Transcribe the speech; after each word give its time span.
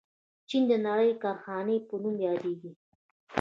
چین 0.49 0.63
د 0.69 0.71
نړۍ 0.87 1.07
د 1.13 1.21
کارخانې 1.23 1.75
په 1.87 1.93
نوم 2.01 2.15
یادیږي. 2.27 2.71